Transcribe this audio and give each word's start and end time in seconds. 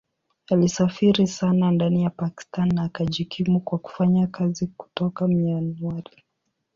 Alisafiri 0.49 1.27
sana 1.27 1.71
ndani 1.71 2.03
ya 2.03 2.09
Pakistan 2.09 2.69
na 2.73 2.83
akajikimu 2.83 3.59
kwa 3.59 3.79
kufanya 3.79 4.27
kazi 4.27 4.67
kutoka 4.67 5.27
Mianwali. 5.27 6.23